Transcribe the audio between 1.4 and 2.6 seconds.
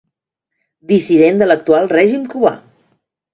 de l'actual règim cubà.